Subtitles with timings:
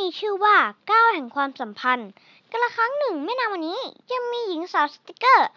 [0.00, 0.56] นี้ชื่อว่า
[0.90, 2.10] ก้าวแห่งความสัมพันธ์
[2.50, 3.80] กันละครั้งหนึ่งไม่นานวันนี้
[4.12, 5.48] ยังมีหญิงสาวสติกเกอร์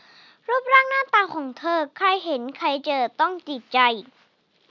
[0.48, 3.80] รูปร่างหน้าตาของเธอ ใครเห็นใครเจอต้องติดใจ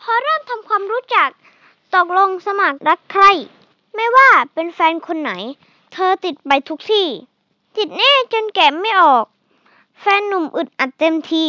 [0.00, 1.30] พอเริ่มทำความรู้จัก
[1.94, 3.24] ตกลงสมัครรักใคร
[3.94, 5.32] ไม่ว่าเป็นแฟนคนไหน
[5.92, 7.06] เธอติดไปทุกที่
[7.76, 9.24] ติดแน่จนแกะไม่ออก
[10.00, 11.46] แฟนหนุ่มอึดอัดเต็มที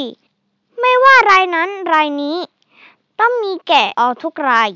[0.80, 2.38] ไม่ว่ารายนั้นรายนี้
[3.20, 4.70] ต้องมีแกะออกทุกราย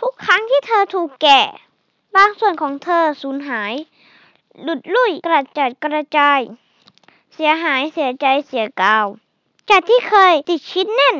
[0.00, 1.46] ทุกครั้งที่เธอถูกแกะ
[2.16, 3.72] บางส่วนของเธอสูญหาย
[4.62, 6.40] หลุดลุ่ยกระจัดกระจาย
[7.34, 9.06] เสียหายเสียใจเสียกาว
[9.70, 11.16] จากที่เคยติดชิดแน่น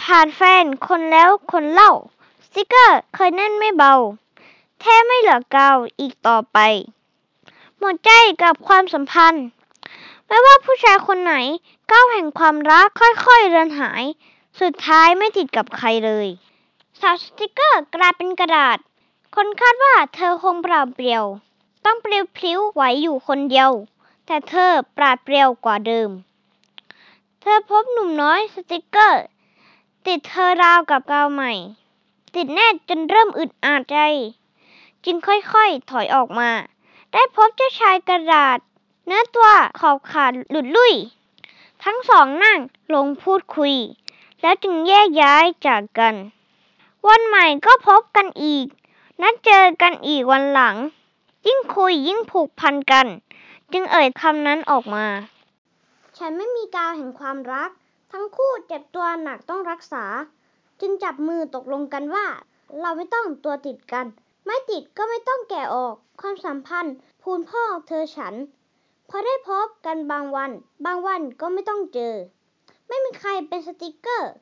[0.00, 1.92] ผ่านแฟนคนแล้วคนเล่า
[2.44, 3.94] สติกเกอร์เคยแน่นไม่เบา
[4.80, 6.58] แทบไม่เหลือกาวอีกต่อไป
[7.78, 8.10] หมดใจ
[8.42, 9.46] กับความสัมพันธ์
[10.26, 11.34] ไม่ว่าผู้ชายคนไหน
[11.90, 14.04] ก้าวแห่งความรักคค่อยๆเลือนหาย
[14.60, 16.26] สุดท้ายไม่ติดกับใครเลย
[17.00, 18.78] สาวสติกเกอร์กลายเป็นกระดาษ
[19.38, 21.24] คนคาดว่าเธอคงเปล่าเปลี่ยว
[21.84, 23.70] ต้องเปลิวพลิ้วไหวอยู่คนเดียว
[24.26, 26.10] แต่เธอปราดเปรียวกว่าเดิม
[27.40, 29.24] เธอพบหนุ่มน้อยสติกเกอร์
[30.06, 31.52] ติดเธอราวกับกาวใหม่
[32.34, 33.96] ติดแน่จนเริ่มอึดอัดใจ
[35.04, 36.50] จึงค่อยๆถอยออกมา
[37.12, 38.58] ได้พบเจ้าชายกระดาษ
[39.06, 39.50] เนื้อตัว
[39.80, 40.94] ขอบขาดหลุดลุ่ย
[41.84, 42.58] ทั้งสองนั่ง
[42.94, 43.74] ลงพูดคุย
[44.40, 46.14] แล้วจึงแยกย้ายจากกัน
[47.06, 48.66] วันใหม่ก็พบกันอีก
[49.22, 50.76] นัดเจอกันอีกวันหลัง
[51.46, 53.06] ยิ่งคุยยิ่งผูกพันกัน
[53.72, 55.06] จึงเอ่ยคำนั้นออกมา
[56.18, 57.70] ฉันไม่มีกาวแห่งความรัก
[58.12, 60.04] ทั้งคู่เจ็บตัวหนักต้องรักษา
[60.80, 62.26] จึงจับมือตกลงกันว่า
[62.80, 64.06] เราไม่ต้องตัวติดกัน
[64.46, 68.34] ไม่ติดก็ไม่ต้องแก่ออก ความสัมพันธ์พูนพ่อเธอฉัน
[69.08, 70.50] พอได้พบกันบางวัน
[70.84, 72.14] บางวันก็ไม่ต้องเจอ
[72.88, 74.32] ไม่มีใครเป็นสติกเกอร์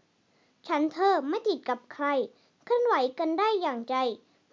[0.68, 2.06] ฉันเธอไม่ติดกับใคร
[2.64, 3.96] เคลื่อนไหวกันได้อย่างใจ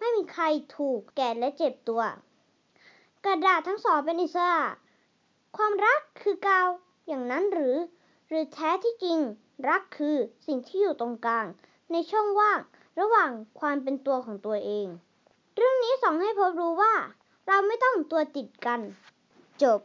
[0.00, 0.44] ไม่มีใคร
[0.76, 2.02] ถูกแก่และเจ็บตัว
[3.24, 4.62] กระดาษทั้งสองเป็นอิสระ
[5.56, 6.68] ความรักคือกาว
[7.06, 7.76] อย่างนั้นหรือ
[8.28, 9.18] หรือแท้ที่จริง
[9.68, 10.16] รักคือ
[10.46, 11.46] สิ่งที่อยู่ตรงกลาง
[11.92, 12.60] ในช่องว่าง
[13.00, 13.30] ระหว่าง
[13.60, 14.86] ความเป็นตัวของตัวเอง
[15.56, 16.94] เรื่องนี้สอนให้พบรู้ว่า
[17.46, 18.80] เราไม่ต้องตัวติดกัน